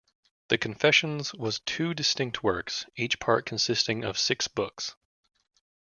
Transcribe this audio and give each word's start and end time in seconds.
The 0.47 0.57
"Confessions" 0.57 1.31
was 1.35 1.59
two 1.59 1.93
distinct 1.93 2.41
works, 2.41 2.87
each 2.95 3.19
part 3.19 3.45
consisting 3.45 4.03
of 4.03 4.17
six 4.17 4.47
books. 4.47 4.95